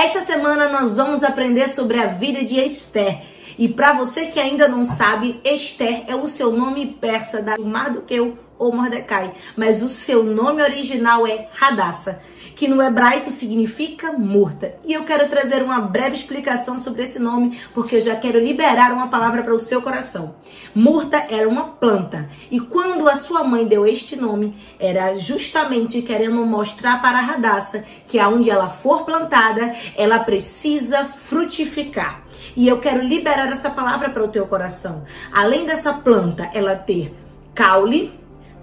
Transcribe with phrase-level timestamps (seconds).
[0.00, 3.20] Esta semana nós vamos aprender sobre a vida de Esther.
[3.58, 8.38] E para você que ainda não sabe, Esther é o seu nome persa da Mardoqueu
[8.58, 12.20] ou Mordecai, mas o seu nome original é Hadassah,
[12.54, 14.74] que no hebraico significa morta.
[14.84, 18.92] E eu quero trazer uma breve explicação sobre esse nome, porque eu já quero liberar
[18.92, 20.34] uma palavra para o seu coração.
[20.74, 26.44] Murta era uma planta, e quando a sua mãe deu este nome, era justamente querendo
[26.44, 32.22] mostrar para Hadassah que aonde ela for plantada, ela precisa frutificar.
[32.56, 35.04] E eu quero liberar essa palavra para o teu coração.
[35.32, 37.14] Além dessa planta, ela ter
[37.54, 38.17] caule,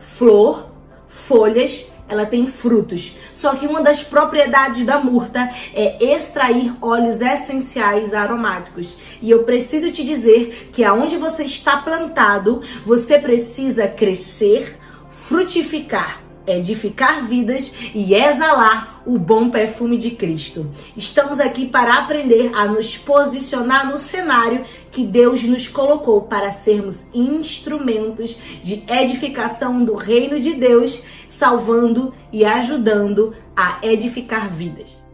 [0.05, 0.71] flor,
[1.07, 3.17] folhas, ela tem frutos.
[3.33, 8.97] Só que uma das propriedades da murta é extrair óleos essenciais aromáticos.
[9.21, 14.77] E eu preciso te dizer que aonde você está plantado, você precisa crescer,
[15.09, 20.71] frutificar edificar vidas e exalar o bom perfume de Cristo.
[20.97, 27.05] Estamos aqui para aprender a nos posicionar no cenário que Deus nos colocou para sermos
[27.13, 35.04] instrumentos de edificação do reino de Deus, salvando e ajudando a edificar vidas.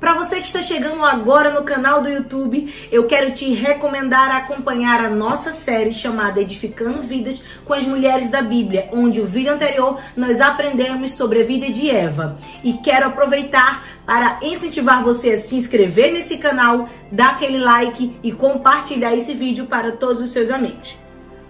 [0.00, 5.04] Para você que está chegando agora no canal do YouTube, eu quero te recomendar acompanhar
[5.04, 10.00] a nossa série chamada Edificando Vidas com as Mulheres da Bíblia, onde o vídeo anterior
[10.16, 12.38] nós aprendemos sobre a vida de Eva.
[12.62, 18.30] E quero aproveitar para incentivar você a se inscrever nesse canal, dar aquele like e
[18.30, 21.07] compartilhar esse vídeo para todos os seus amigos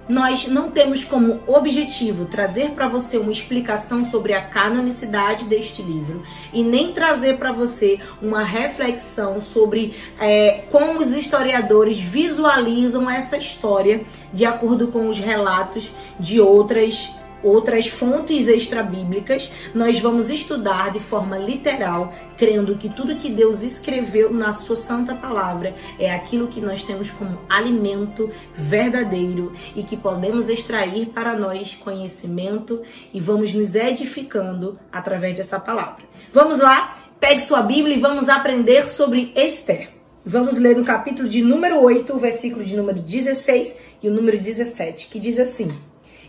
[0.09, 6.23] nós não temos como objetivo trazer para você uma explicação sobre a canonicidade deste livro
[6.53, 14.05] e nem trazer para você uma reflexão sobre é, como os historiadores visualizam essa história
[14.33, 17.11] de acordo com os relatos de outras
[17.42, 24.33] outras fontes extrabíblicas, nós vamos estudar de forma literal, crendo que tudo que Deus escreveu
[24.33, 30.48] na sua santa palavra é aquilo que nós temos como alimento verdadeiro e que podemos
[30.48, 32.82] extrair para nós conhecimento
[33.12, 36.05] e vamos nos edificando através dessa palavra.
[36.32, 36.97] Vamos lá?
[37.20, 39.91] Pegue sua Bíblia e vamos aprender sobre Esther.
[40.25, 44.38] Vamos ler no capítulo de número 8, o versículo de número 16 e o número
[44.38, 45.70] 17, que diz assim: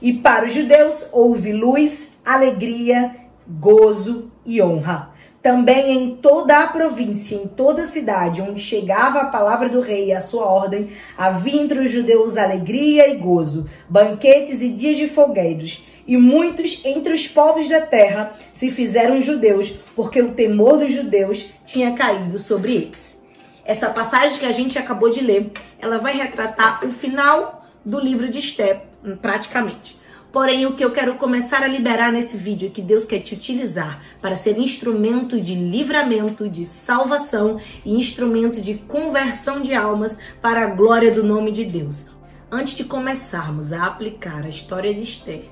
[0.01, 3.15] e para os judeus houve luz, alegria,
[3.47, 5.11] gozo e honra.
[5.41, 10.07] Também em toda a província, em toda a cidade onde chegava a palavra do rei
[10.07, 15.07] e a sua ordem, havia entre os judeus alegria e gozo, banquetes e dias de
[15.07, 15.85] folgueiros.
[16.05, 21.53] E muitos entre os povos da terra se fizeram judeus, porque o temor dos judeus
[21.63, 23.17] tinha caído sobre eles.
[23.63, 28.27] Essa passagem que a gente acabou de ler, ela vai retratar o final do livro
[28.27, 28.88] de Esther,
[29.21, 29.99] praticamente.
[30.31, 33.33] Porém, o que eu quero começar a liberar nesse vídeo é que Deus quer te
[33.33, 40.63] utilizar para ser instrumento de livramento, de salvação e instrumento de conversão de almas para
[40.63, 42.05] a glória do nome de Deus.
[42.51, 45.45] Antes de começarmos a aplicar a história de Esther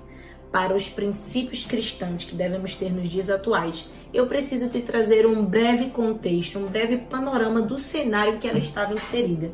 [0.52, 5.44] para os princípios cristãos que devemos ter nos dias atuais, eu preciso te trazer um
[5.44, 9.52] breve contexto, um breve panorama do cenário que ela estava inserida.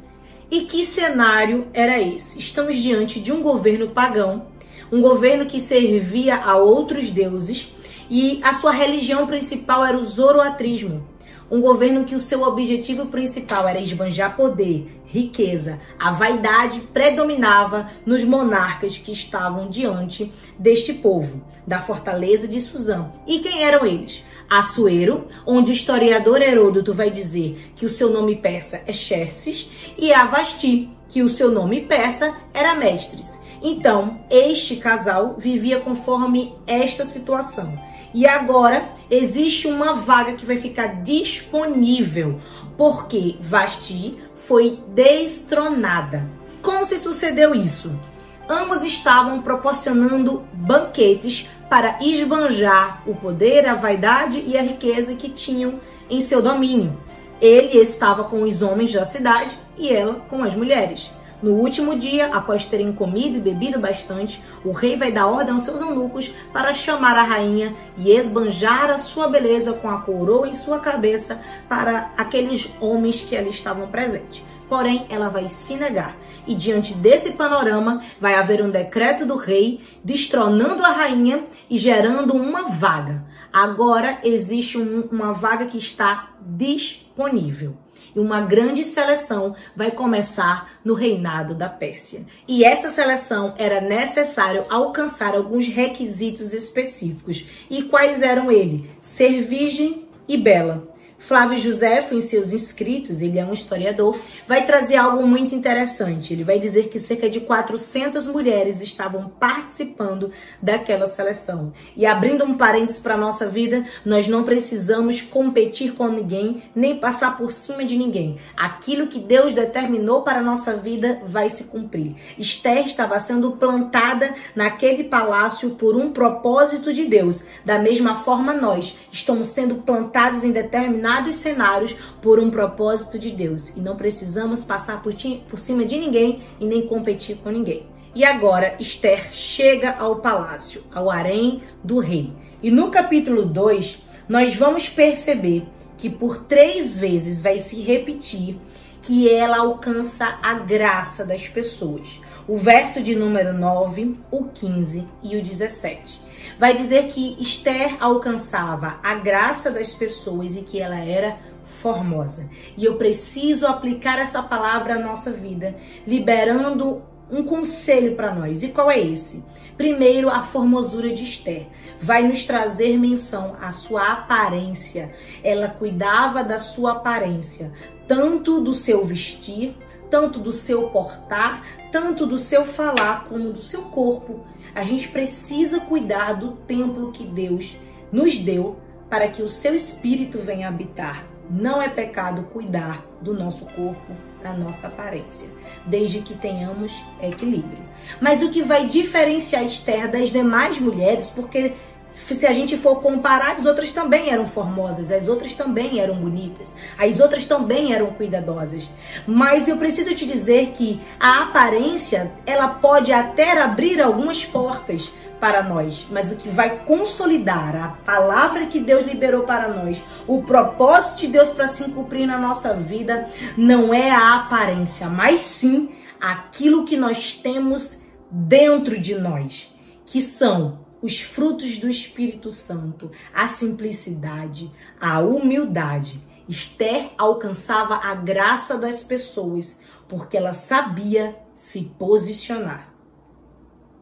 [0.53, 2.38] E que cenário era esse?
[2.38, 4.46] Estamos diante de um governo pagão,
[4.91, 7.74] um governo que servia a outros deuses
[8.08, 11.08] e a sua religião principal era o zoroatrismo.
[11.50, 15.80] Um governo que o seu objetivo principal era esbanjar poder, riqueza.
[15.97, 23.12] A vaidade predominava nos monarcas que estavam diante deste povo, da fortaleza de Suzã.
[23.25, 24.24] E quem eram eles?
[24.53, 30.14] Assuero, onde o historiador Heródoto vai dizer que o seu nome persa é Xerxes, e
[30.14, 33.41] Avasti, que o seu nome persa era Mestres.
[33.64, 37.81] Então, este casal vivia conforme esta situação.
[38.14, 42.40] E agora existe uma vaga que vai ficar disponível,
[42.78, 46.30] porque Vasti foi destronada.
[46.62, 48.00] Como se sucedeu isso?
[48.47, 55.79] Ambos estavam proporcionando banquetes para esbanjar o poder, a vaidade e a riqueza que tinham
[56.07, 56.95] em seu domínio.
[57.41, 61.11] Ele estava com os homens da cidade e ela com as mulheres.
[61.41, 65.64] No último dia, após terem comido e bebido bastante, o rei vai dar ordem aos
[65.64, 70.53] seus eunucos para chamar a rainha e esbanjar a sua beleza com a coroa em
[70.53, 74.43] sua cabeça para aqueles homens que ali estavam presentes
[74.73, 76.17] porém ela vai se negar.
[76.47, 82.34] E diante desse panorama, vai haver um decreto do rei destronando a rainha e gerando
[82.34, 83.23] uma vaga.
[83.53, 87.78] Agora existe um, uma vaga que está disponível.
[88.16, 92.26] E uma grande seleção vai começar no reinado da Pérsia.
[92.47, 97.46] E essa seleção era necessário alcançar alguns requisitos específicos.
[97.69, 98.90] E quais eram eles?
[98.99, 100.92] Ser virgem e bela
[101.25, 106.34] Flávio José, em seus inscritos, ele é um historiador, vai trazer algo muito interessante.
[106.34, 110.31] Ele vai dizer que cerca de 400 mulheres estavam participando
[110.61, 111.72] daquela seleção.
[111.96, 117.37] E abrindo um parênteses para nossa vida, nós não precisamos competir com ninguém, nem passar
[117.37, 118.37] por cima de ninguém.
[118.58, 122.17] Aquilo que Deus determinou para a nossa vida vai se cumprir.
[122.37, 127.46] Esther estava sendo plantada naquele palácio por um propósito de Deus.
[127.64, 133.30] Da mesma forma, nós estamos sendo plantados em determinado determinados cenários por um propósito de
[133.30, 135.14] Deus e não precisamos passar por,
[135.50, 137.86] por cima de ninguém e nem competir com ninguém.
[138.16, 142.32] E agora Esther chega ao palácio, ao harém do rei.
[142.62, 145.66] E no capítulo 2, nós vamos perceber
[145.98, 148.58] que por três vezes vai se repetir
[149.02, 152.22] que ela alcança a graça das pessoas.
[152.48, 156.24] O verso de número 9, o 15 e o 17
[156.57, 162.49] vai dizer que Esther alcançava a graça das pessoas e que ela era formosa.
[162.78, 165.75] E eu preciso aplicar essa palavra à nossa vida,
[166.05, 167.01] liberando
[167.31, 168.63] um conselho para nós.
[168.63, 169.43] E qual é esse?
[169.78, 171.67] Primeiro, a formosura de Esther
[171.99, 175.13] vai nos trazer menção à sua aparência.
[175.43, 177.72] Ela cuidava da sua aparência,
[178.07, 179.75] tanto do seu vestir,
[180.14, 184.46] tanto do seu portar, tanto do seu falar, como do seu corpo.
[184.76, 187.76] A gente precisa cuidar do templo que Deus
[188.12, 188.78] nos deu
[189.10, 191.26] para que o seu espírito venha habitar.
[191.50, 194.14] Não é pecado cuidar do nosso corpo,
[194.44, 195.50] da nossa aparência,
[195.88, 197.84] desde que tenhamos equilíbrio.
[198.22, 201.74] Mas o que vai diferenciar Esther das demais mulheres, porque
[202.14, 206.74] se a gente for comparar, as outras também eram formosas, as outras também eram bonitas,
[206.98, 208.90] as outras também eram cuidadosas.
[209.28, 215.62] Mas eu preciso te dizer que a aparência, ela pode até abrir algumas portas para
[215.62, 221.18] nós, mas o que vai consolidar a palavra que Deus liberou para nós, o propósito
[221.18, 223.28] de Deus para se cumprir na nossa vida,
[223.58, 225.90] não é a aparência, mas sim
[226.22, 228.00] aquilo que nós temos
[228.32, 229.76] dentro de nós,
[230.06, 236.20] que são os frutos do Espírito Santo, a simplicidade, a humildade.
[236.47, 242.94] Esther alcançava a graça das pessoas porque ela sabia se posicionar.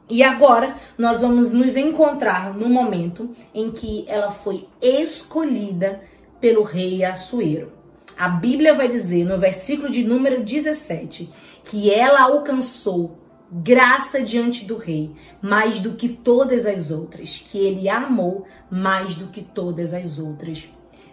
[0.08, 6.04] E agora nós vamos nos encontrar no momento em que ela foi escolhida
[6.40, 7.72] pelo rei Assuero.
[8.16, 11.32] A Bíblia vai dizer no versículo de número 17
[11.64, 13.21] que ela alcançou
[13.52, 15.12] graça diante do rei,
[15.42, 20.70] mais do que todas as outras, que ele amou mais do que todas as outras.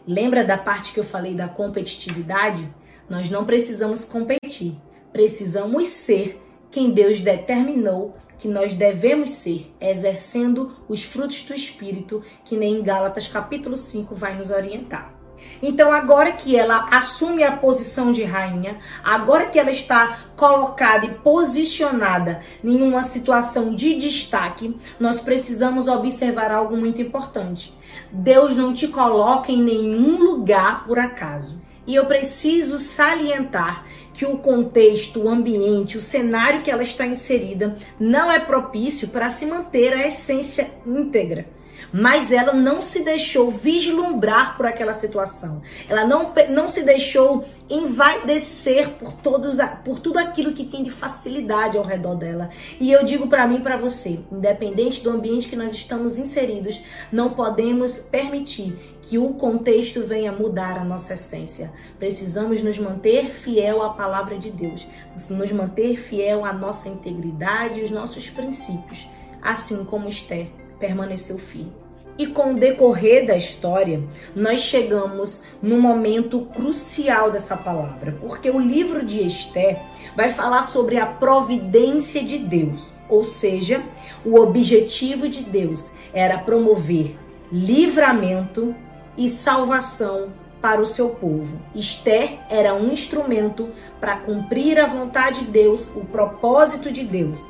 [0.07, 2.73] Lembra da parte que eu falei da competitividade?
[3.11, 4.77] Nós não precisamos competir,
[5.13, 6.41] precisamos ser
[6.71, 12.83] quem Deus determinou que nós devemos ser, exercendo os frutos do Espírito, que nem em
[12.85, 15.18] Gálatas capítulo 5 vai nos orientar.
[15.63, 21.15] Então, agora que ela assume a posição de rainha, agora que ela está colocada e
[21.15, 27.77] posicionada em uma situação de destaque, nós precisamos observar algo muito importante.
[28.13, 31.61] Deus não te coloca em nenhum lugar por acaso.
[31.87, 37.77] E eu preciso salientar que o contexto, o ambiente, o cenário que ela está inserida
[37.99, 41.58] não é propício para se manter a essência íntegra
[41.93, 45.63] mas ela não se deixou vislumbrar por aquela situação.
[45.89, 51.77] Ela não, não se deixou envaidecer por, todos, por tudo aquilo que tem de facilidade
[51.77, 52.51] ao redor dela.
[52.81, 56.83] E eu digo para mim e para você, independente do ambiente que nós estamos inseridos,
[57.11, 61.73] não podemos permitir que o contexto venha mudar a nossa essência.
[61.99, 64.87] Precisamos nos manter fiel à palavra de Deus,
[65.31, 69.07] nos manter fiel à nossa integridade e os nossos princípios,
[69.43, 71.73] assim como Esther permaneceu firme.
[72.19, 74.03] E com o decorrer da história,
[74.35, 79.85] nós chegamos no momento crucial dessa palavra, porque o livro de Esté
[80.17, 83.85] vai falar sobre a providência de Deus, ou seja,
[84.25, 87.17] o objetivo de Deus era promover
[87.53, 88.75] livramento
[89.17, 91.57] e salvação para o seu povo.
[91.75, 93.69] Esther era um instrumento
[94.01, 97.41] para cumprir a vontade de Deus, o propósito de Deus.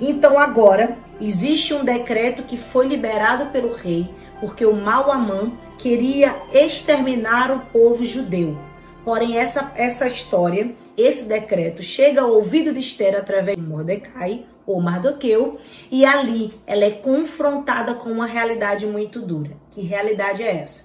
[0.00, 4.08] Então agora existe um decreto que foi liberado pelo rei,
[4.40, 8.58] porque o mau Amã queria exterminar o povo judeu.
[9.04, 14.80] Porém, essa, essa história, esse decreto, chega ao ouvido de Esther através de Mordecai, ou
[14.80, 15.58] Mardoqueu,
[15.90, 19.52] e ali ela é confrontada com uma realidade muito dura.
[19.70, 20.84] Que realidade é essa?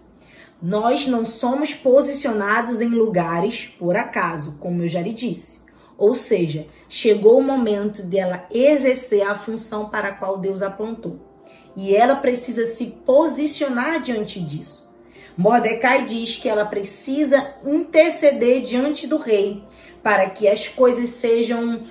[0.61, 5.61] Nós não somos posicionados em lugares por acaso, como eu já lhe disse.
[5.99, 11.19] Ou seja, chegou o momento dela exercer a função para a qual Deus apontou.
[11.75, 14.89] E ela precisa se posicionar diante disso.
[15.37, 19.61] Mordecai diz que ela precisa interceder diante do rei
[20.01, 21.83] para que as coisas sejam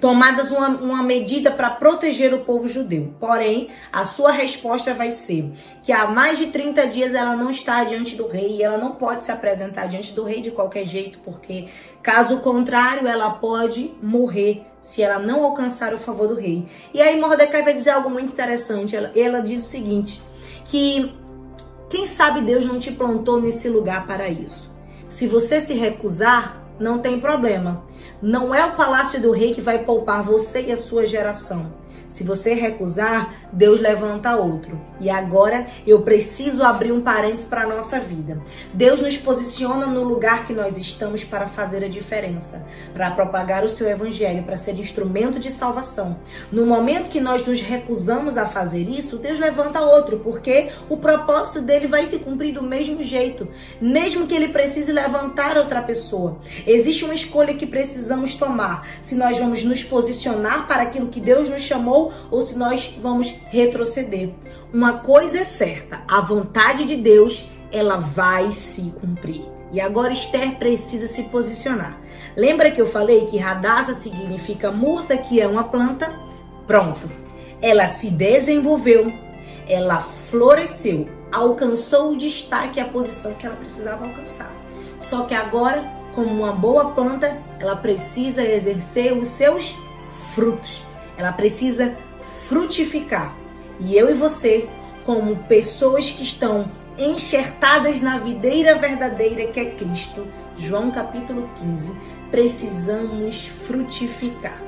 [0.00, 3.14] tomadas uma, uma medida para proteger o povo judeu.
[3.18, 5.50] Porém, a sua resposta vai ser
[5.82, 8.92] que há mais de 30 dias ela não está diante do rei e ela não
[8.92, 11.68] pode se apresentar diante do rei de qualquer jeito, porque
[12.02, 16.66] caso contrário, ela pode morrer se ela não alcançar o favor do rei.
[16.94, 18.94] E aí Mordecai vai dizer algo muito interessante.
[18.94, 20.22] Ela, ela diz o seguinte,
[20.66, 21.12] que
[21.88, 24.70] quem sabe Deus não te plantou nesse lugar para isso.
[25.08, 27.82] Se você se recusar, não tem problema.
[28.20, 31.66] Não é o palácio do rei que vai poupar você e a sua geração.
[32.16, 34.80] Se você recusar, Deus levanta outro.
[34.98, 38.40] E agora eu preciso abrir um parênteses para a nossa vida.
[38.72, 43.68] Deus nos posiciona no lugar que nós estamos para fazer a diferença, para propagar o
[43.68, 46.16] seu evangelho, para ser instrumento de salvação.
[46.50, 51.60] No momento que nós nos recusamos a fazer isso, Deus levanta outro, porque o propósito
[51.60, 53.46] dele vai se cumprir do mesmo jeito,
[53.78, 56.38] mesmo que ele precise levantar outra pessoa.
[56.66, 58.88] Existe uma escolha que precisamos tomar.
[59.02, 63.32] Se nós vamos nos posicionar para aquilo que Deus nos chamou ou se nós vamos
[63.46, 64.30] retroceder.
[64.72, 69.42] Uma coisa é certa, a vontade de Deus, ela vai se cumprir.
[69.72, 72.00] E agora Esther precisa se posicionar.
[72.36, 76.14] Lembra que eu falei que Radassa significa murta, que é uma planta?
[76.66, 77.10] Pronto.
[77.60, 79.12] Ela se desenvolveu,
[79.68, 84.52] ela floresceu, alcançou o destaque e a posição que ela precisava alcançar.
[85.00, 85.84] Só que agora,
[86.14, 89.74] como uma boa planta, ela precisa exercer os seus
[90.34, 90.85] frutos.
[91.16, 91.96] Ela precisa
[92.48, 93.36] frutificar.
[93.80, 94.68] E eu e você,
[95.04, 100.26] como pessoas que estão enxertadas na videira verdadeira que é Cristo,
[100.58, 101.92] João capítulo 15,
[102.30, 104.62] precisamos frutificar.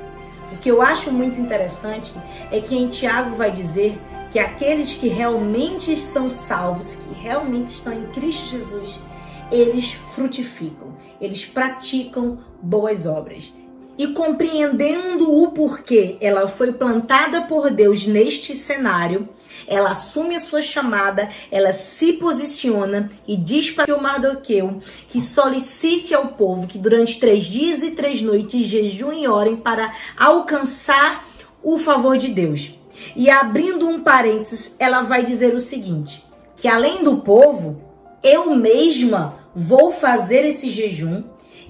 [0.51, 2.13] O que eu acho muito interessante
[2.51, 3.99] é que em Tiago vai dizer
[4.31, 8.99] que aqueles que realmente são salvos, que realmente estão em Cristo Jesus,
[9.51, 13.51] eles frutificam, eles praticam boas obras
[13.99, 19.27] e compreendendo o porquê ela foi plantada por Deus neste cenário,
[19.67, 24.79] ela assume a sua chamada, ela se posiciona e diz para o Mardoqueu
[25.09, 29.93] que solicite ao povo que durante três dias e três noites jejuem e orem para
[30.15, 31.27] alcançar
[31.61, 32.73] o favor de Deus.
[33.17, 36.23] E abrindo um parênteses, ela vai dizer o seguinte:
[36.55, 37.81] que além do povo,
[38.23, 41.21] eu mesma vou fazer esse jejum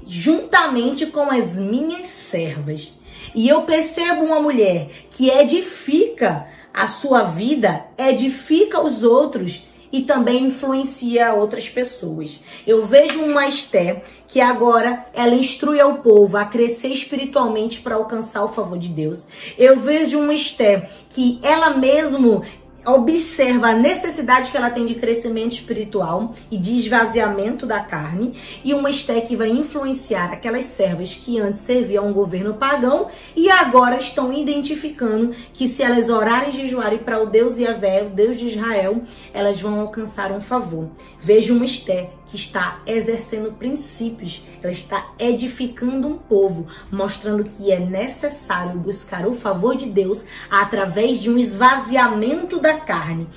[0.09, 2.93] juntamente com as minhas servas.
[3.35, 10.45] E eu percebo uma mulher que edifica a sua vida, edifica os outros e também
[10.45, 12.39] influencia outras pessoas.
[12.65, 18.43] Eu vejo uma Esté que agora ela instrui ao povo a crescer espiritualmente para alcançar
[18.43, 19.27] o favor de Deus.
[19.57, 22.43] Eu vejo uma Esté que ela mesmo
[22.85, 28.73] observa a necessidade que ela tem de crescimento espiritual e de esvaziamento da carne, e
[28.73, 33.97] uma que vai influenciar aquelas servas que antes serviam a um governo pagão e agora
[33.97, 38.47] estão identificando que se elas orarem e jejuarem para o Deus Yahvé, o Deus de
[38.47, 39.01] Israel,
[39.33, 40.89] elas vão alcançar um favor.
[41.19, 47.79] Veja uma Esté que está exercendo princípios, ela está edificando um povo, mostrando que é
[47.79, 53.27] necessário buscar o favor de Deus através de um esvaziamento da carne.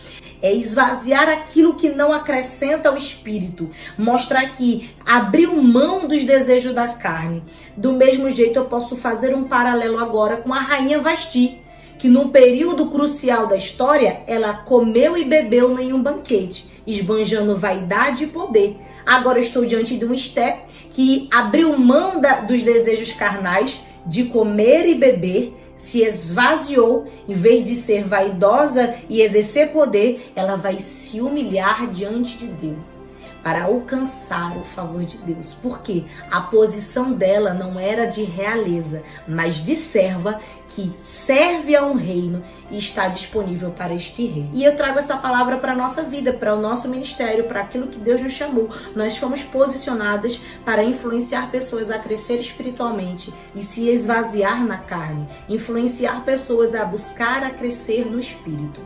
[0.42, 6.88] É esvaziar aquilo que não acrescenta ao espírito, mostrar que abriu mão dos desejos da
[6.88, 7.42] carne.
[7.76, 11.61] Do mesmo jeito, eu posso fazer um paralelo agora com a rainha Vasti
[11.98, 18.24] que num período crucial da história, ela comeu e bebeu em um banquete, esbanjando vaidade
[18.24, 18.76] e poder.
[19.04, 24.86] Agora estou diante de um Esté que abriu mão da, dos desejos carnais de comer
[24.88, 31.20] e beber, se esvaziou, em vez de ser vaidosa e exercer poder, ela vai se
[31.20, 33.01] humilhar diante de Deus
[33.42, 35.52] para alcançar o favor de Deus.
[35.52, 41.94] Porque a posição dela não era de realeza, mas de serva que serve a um
[41.94, 44.48] reino e está disponível para este rei.
[44.54, 47.88] E eu trago essa palavra para a nossa vida, para o nosso ministério, para aquilo
[47.88, 48.70] que Deus nos chamou.
[48.96, 56.24] Nós fomos posicionadas para influenciar pessoas a crescer espiritualmente e se esvaziar na carne, influenciar
[56.24, 58.80] pessoas a buscar a crescer no espírito.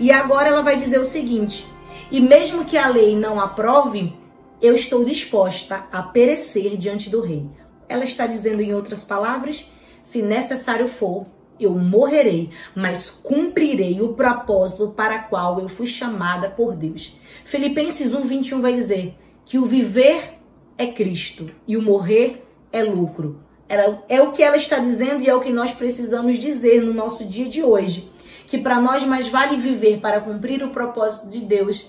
[0.00, 1.66] E agora ela vai dizer o seguinte:
[2.10, 4.12] e mesmo que a lei não aprove,
[4.60, 7.48] eu estou disposta a perecer diante do rei.
[7.88, 9.70] Ela está dizendo, em outras palavras,
[10.02, 11.26] se necessário for,
[11.58, 17.16] eu morrerei, mas cumprirei o propósito para qual eu fui chamada por Deus.
[17.44, 20.38] Filipenses 1:21 vai dizer que o viver
[20.76, 23.40] é Cristo e o morrer é lucro.
[23.68, 27.24] É o que ela está dizendo e é o que nós precisamos dizer no nosso
[27.24, 28.10] dia de hoje,
[28.46, 31.86] que para nós mais vale viver para cumprir o propósito de Deus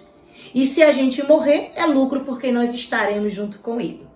[0.53, 4.07] E se a gente morrer, é lucro porque nós estaremos junto com ele.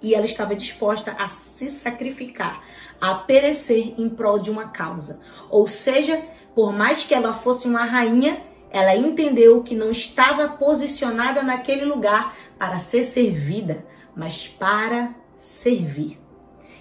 [0.00, 2.62] E ela estava disposta a se sacrificar,
[3.00, 5.20] a perecer em prol de uma causa.
[5.50, 6.20] Ou seja,
[6.54, 12.34] por mais que ela fosse uma rainha, ela entendeu que não estava posicionada naquele lugar
[12.58, 13.86] para ser servida,
[14.16, 16.21] mas para servir.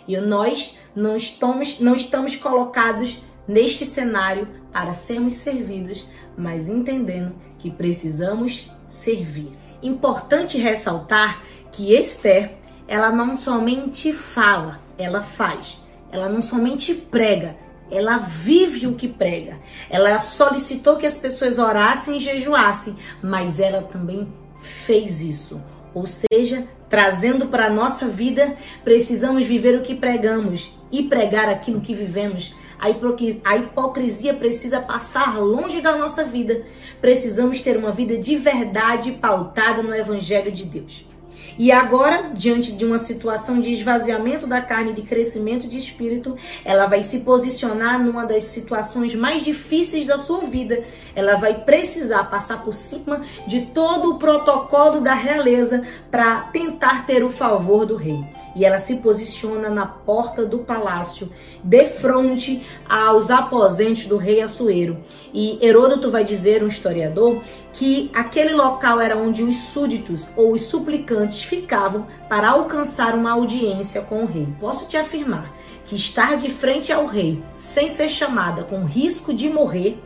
[0.08, 7.70] E nós não estamos, não estamos colocados neste cenário para sermos servidos, mas entendendo que
[7.70, 9.52] precisamos servir.
[9.82, 15.80] Importante ressaltar que Esther, ela não somente fala, ela faz.
[16.12, 17.56] Ela não somente prega,
[17.90, 19.60] ela vive o que prega.
[19.90, 25.62] Ela solicitou que as pessoas orassem e jejuassem, mas ela também fez isso.
[25.94, 31.82] Ou seja, trazendo para a nossa vida, precisamos viver o que pregamos e pregar aquilo
[31.82, 32.56] que vivemos.
[32.80, 36.64] A hipocrisia precisa passar longe da nossa vida.
[37.00, 41.11] Precisamos ter uma vida de verdade pautada no Evangelho de Deus.
[41.58, 46.86] E agora, diante de uma situação de esvaziamento da carne de crescimento de espírito, ela
[46.86, 50.84] vai se posicionar numa das situações mais difíceis da sua vida.
[51.16, 57.24] Ela vai precisar passar por cima de todo o protocolo da realeza para tentar ter
[57.24, 58.24] o favor do rei.
[58.56, 61.30] E ela se posiciona na porta do palácio,
[61.64, 64.98] de frente aos aposentos do rei Assuero.
[65.34, 67.42] E Heródoto vai dizer, um historiador,
[67.74, 74.02] que aquele local era onde os súditos ou os suplicantes ficavam para alcançar uma audiência
[74.02, 74.48] com o rei.
[74.60, 75.54] Posso te afirmar
[75.86, 80.02] que estar de frente ao rei sem ser chamada com risco de morrer,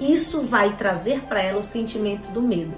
[0.00, 2.74] isso vai trazer para ela o sentimento do medo.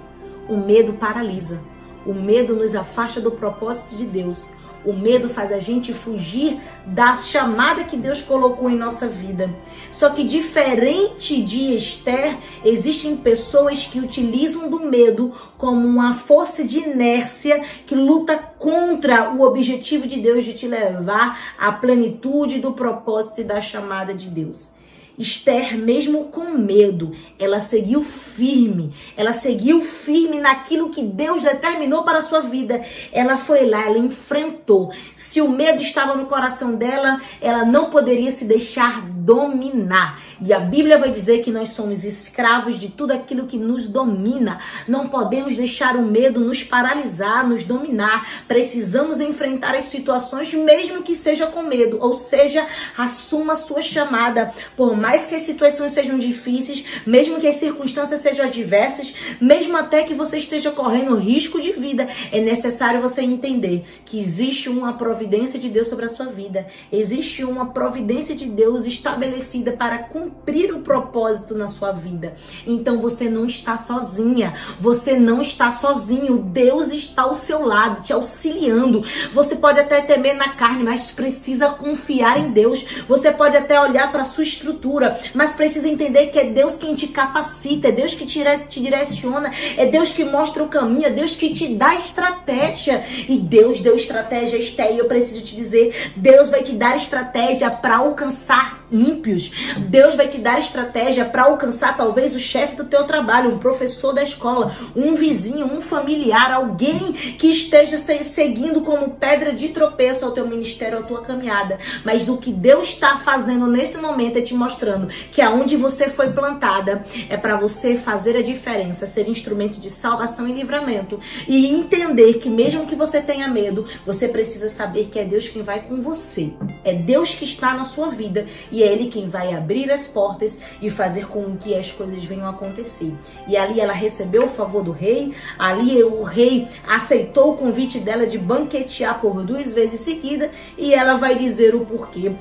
[0.47, 1.61] O medo paralisa.
[2.05, 4.45] O medo nos afasta do propósito de Deus.
[4.85, 9.49] O medo faz a gente fugir da chamada que Deus colocou em nossa vida.
[9.91, 16.79] Só que diferente de Esther, existem pessoas que utilizam do medo como uma força de
[16.79, 23.41] inércia que luta contra o objetivo de Deus de te levar à plenitude do propósito
[23.41, 24.76] e da chamada de Deus.
[25.17, 28.93] Esther, mesmo com medo, ela seguiu firme.
[29.15, 32.85] Ela seguiu firme naquilo que Deus determinou para a sua vida.
[33.11, 34.91] Ela foi lá, ela enfrentou.
[35.15, 40.21] Se o medo estava no coração dela, ela não poderia se deixar dominar.
[40.39, 44.59] E a Bíblia vai dizer que nós somos escravos de tudo aquilo que nos domina.
[44.87, 48.27] Não podemos deixar o medo nos paralisar, nos dominar.
[48.47, 51.97] Precisamos enfrentar as situações, mesmo que seja com medo.
[51.99, 54.53] Ou seja, assuma a sua chamada.
[54.75, 59.77] Por mais mais que as situações sejam difíceis, mesmo que as circunstâncias sejam adversas, mesmo
[59.77, 64.97] até que você esteja correndo risco de vida, é necessário você entender que existe uma
[64.97, 66.67] providência de Deus sobre a sua vida.
[66.91, 72.35] Existe uma providência de Deus estabelecida para cumprir o propósito na sua vida.
[72.65, 76.37] Então você não está sozinha, você não está sozinho.
[76.37, 79.05] Deus está ao seu lado, te auxiliando.
[79.33, 82.85] Você pode até temer na carne, mas precisa confiar em Deus.
[83.07, 84.96] Você pode até olhar para a sua estrutura
[85.33, 89.51] mas precisa entender que é Deus quem te capacita, é Deus que te, te direciona,
[89.75, 93.05] é Deus que mostra o caminho, é Deus que te dá estratégia.
[93.27, 97.97] E Deus deu estratégia, Esté, eu preciso te dizer, Deus vai te dar estratégia para
[97.97, 99.51] alcançar ímpios.
[99.89, 104.13] Deus vai te dar estratégia para alcançar talvez o chefe do teu trabalho, um professor
[104.13, 110.31] da escola, um vizinho, um familiar, alguém que esteja seguindo como pedra de tropeço ao
[110.31, 111.79] teu ministério, à tua caminhada.
[112.03, 116.31] Mas o que Deus está fazendo nesse momento é te mostrando que aonde você foi
[116.31, 122.35] plantada é para você fazer a diferença, ser instrumento de salvação e livramento e entender
[122.35, 126.01] que mesmo que você tenha medo, você precisa saber que é Deus quem vai com
[126.01, 126.53] você.
[126.83, 130.57] É Deus que está na sua vida e é Ele quem vai abrir as portas
[130.81, 133.13] e fazer com que as coisas venham a acontecer.
[133.47, 138.25] E ali ela recebeu o favor do rei, ali o rei aceitou o convite dela
[138.25, 142.31] de banquetear por duas vezes seguida e ela vai dizer o porquê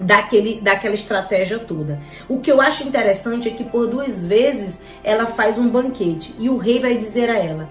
[0.00, 2.00] daquele, daquela estratégia toda.
[2.28, 6.48] O que eu acho interessante é que por duas vezes ela faz um banquete e
[6.48, 7.68] o rei vai dizer a ela: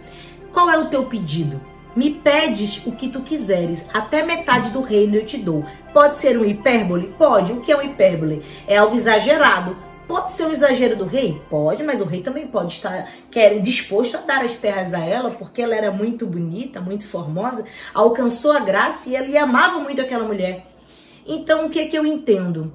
[0.54, 1.60] Qual é o teu pedido?
[1.98, 5.66] Me pedes o que tu quiseres, até metade do reino eu te dou.
[5.92, 7.12] Pode ser um hipérbole?
[7.18, 7.54] Pode.
[7.54, 8.44] O que é um hipérbole?
[8.68, 9.76] É algo exagerado.
[10.08, 11.42] Pode ser um exagero do rei?
[11.50, 15.32] Pode, mas o rei também pode estar quer, disposto a dar as terras a ela,
[15.32, 20.24] porque ela era muito bonita, muito formosa, alcançou a graça e ele amava muito aquela
[20.24, 20.68] mulher.
[21.26, 22.72] Então, o que, é que eu entendo?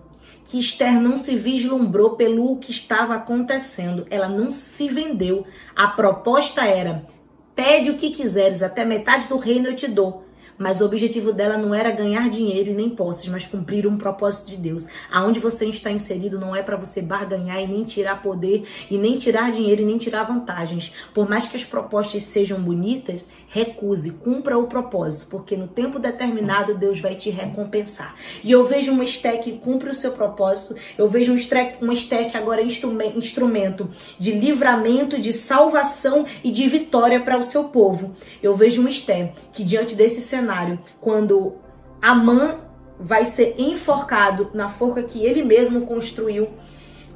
[0.47, 5.47] Que Esther não se vislumbrou pelo que estava acontecendo, ela não se vendeu.
[5.77, 7.07] A proposta era:
[7.55, 10.25] Pede o que quiseres, até metade do reino eu te dou.
[10.59, 14.49] Mas o objetivo dela não era ganhar dinheiro e nem posses, mas cumprir um propósito
[14.49, 14.87] de Deus.
[15.11, 19.19] Aonde você está inserido não é para você barganhar e nem tirar poder e nem
[19.19, 20.93] tirar dinheiro e nem tirar vantagens.
[21.13, 26.75] Por mais que as propostas sejam bonitas, recuse, cumpra o propósito, porque no tempo determinado
[26.75, 28.15] Deus vai te recompensar.
[28.43, 31.33] E eu vejo uma Esther que cumpre o seu propósito, eu vejo
[31.81, 37.43] uma Esther que agora é instrumento de livramento, de salvação e de vitória para o
[37.43, 38.13] seu povo.
[38.43, 40.42] Eu vejo uma Esther que diante desse cenário,
[41.01, 41.55] quando
[42.01, 42.61] Amã
[42.99, 46.49] vai ser enforcado na forca que ele mesmo construiu,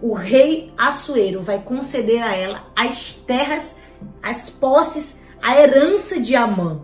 [0.00, 3.76] o rei Assuero vai conceder a ela as terras,
[4.22, 6.82] as posses, a herança de Amã.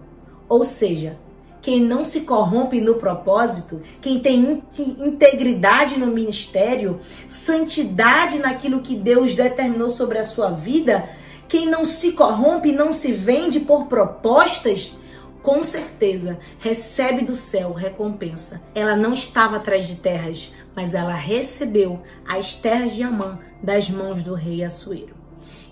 [0.49, 1.19] Ou seja,
[1.61, 9.35] quem não se corrompe no propósito, quem tem integridade no ministério, santidade naquilo que Deus
[9.35, 11.09] determinou sobre a sua vida,
[11.49, 14.97] quem não se corrompe, não se vende por propostas,
[15.43, 18.63] com certeza recebe do céu recompensa.
[18.75, 24.23] Ela não estava atrás de terras, mas ela recebeu as terras de Amã das mãos
[24.23, 25.15] do rei Assuero.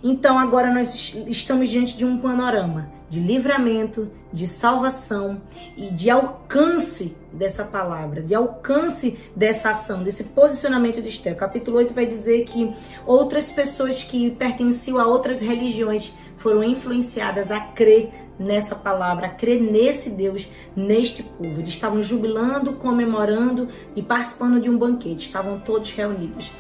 [0.02, 5.42] Então agora nós estamos diante de um panorama de livramento, de salvação
[5.76, 11.36] e de alcance dessa palavra, de alcance dessa ação, desse posicionamento de Esther.
[11.36, 12.72] capítulo 8 vai dizer que
[13.04, 19.60] outras pessoas que pertenciam a outras religiões foram influenciadas a crer nessa palavra, a crer
[19.60, 21.60] nesse Deus, neste povo.
[21.60, 26.50] Eles estavam jubilando, comemorando e participando de um banquete, estavam todos reunidos.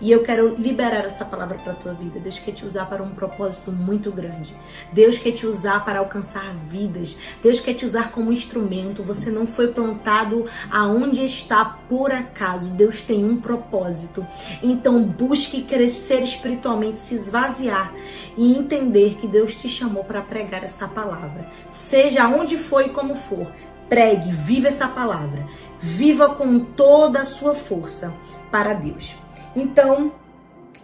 [0.00, 2.20] E eu quero liberar essa palavra para a tua vida.
[2.20, 4.54] Deus quer te usar para um propósito muito grande.
[4.92, 7.16] Deus quer te usar para alcançar vidas.
[7.42, 9.02] Deus quer te usar como instrumento.
[9.02, 12.68] Você não foi plantado aonde está por acaso.
[12.70, 14.26] Deus tem um propósito.
[14.62, 17.94] Então busque crescer espiritualmente, se esvaziar
[18.36, 21.50] e entender que Deus te chamou para pregar essa palavra.
[21.70, 23.50] Seja onde for e como for,
[23.88, 25.46] pregue, viva essa palavra.
[25.78, 28.12] Viva com toda a sua força
[28.50, 29.25] para Deus.
[29.56, 30.12] Então,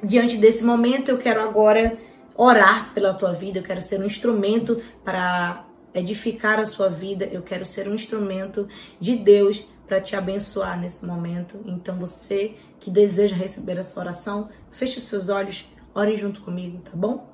[0.03, 1.99] diante desse momento, eu quero agora
[2.35, 7.43] orar pela tua vida, eu quero ser um instrumento para edificar a sua vida, eu
[7.43, 8.67] quero ser um instrumento
[8.99, 11.61] de Deus para te abençoar nesse momento.
[11.67, 17.31] Então, você que deseja receber essa oração, feche seus olhos, ore junto comigo, tá bom?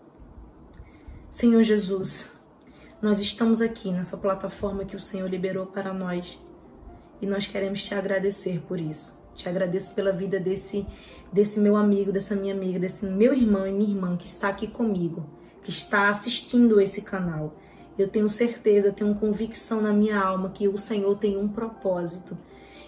[1.30, 2.36] Senhor Jesus,
[3.00, 6.36] nós estamos aqui nessa plataforma que o Senhor liberou para nós
[7.22, 9.17] e nós queremos te agradecer por isso.
[9.38, 10.84] Te agradeço pela vida desse
[11.32, 14.66] desse meu amigo, dessa minha amiga, desse meu irmão e minha irmã que está aqui
[14.66, 15.24] comigo,
[15.62, 17.54] que está assistindo esse canal.
[17.96, 22.36] Eu tenho certeza, tenho convicção na minha alma que o Senhor tem um propósito.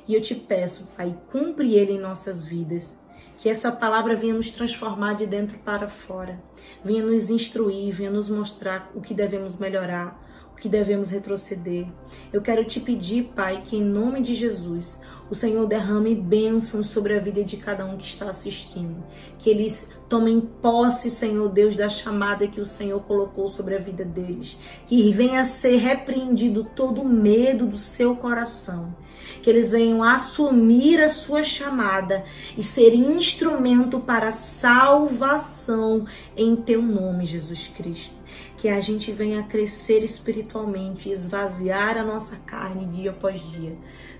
[0.09, 2.99] E eu te peço, Pai, cumpre ele em nossas vidas.
[3.37, 6.43] Que essa palavra venha nos transformar de dentro para fora.
[6.85, 10.21] Venha nos instruir, venha nos mostrar o que devemos melhorar,
[10.61, 11.87] que devemos retroceder.
[12.33, 17.17] Eu quero te pedir, Pai, que em nome de Jesus, o Senhor derrame bênçãos sobre
[17.17, 19.03] a vida de cada um que está assistindo.
[19.39, 24.05] Que eles tomem posse, Senhor Deus, da chamada que o Senhor colocou sobre a vida
[24.05, 24.59] deles.
[24.87, 28.95] Que venha a ser repreendido todo o medo do seu coração.
[29.43, 32.25] Que eles venham assumir a sua chamada
[32.59, 36.05] e ser instrumento para salvação
[36.37, 38.21] em teu nome, Jesus Cristo
[38.61, 43.75] que a gente venha crescer espiritualmente, esvaziar a nossa carne dia após dia.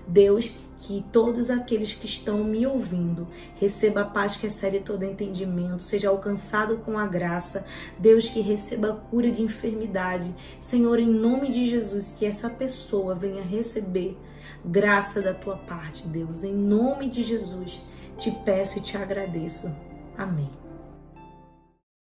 [0.07, 3.27] Deus, que todos aqueles que estão me ouvindo
[3.59, 7.63] receba a paz que excede todo entendimento, seja alcançado com a graça.
[7.99, 10.33] Deus, que receba a cura de enfermidade.
[10.59, 14.17] Senhor, em nome de Jesus, que essa pessoa venha receber
[14.65, 16.43] graça da tua parte, Deus.
[16.43, 17.79] Em nome de Jesus,
[18.17, 19.71] te peço e te agradeço.
[20.17, 20.60] Amém.